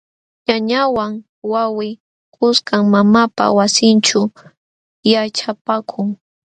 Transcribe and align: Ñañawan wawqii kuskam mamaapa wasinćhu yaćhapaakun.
Ñañawan 0.47 1.13
wawqii 1.51 1.93
kuskam 2.33 2.83
mamaapa 2.93 3.43
wasinćhu 3.57 4.21
yaćhapaakun. 5.11 6.07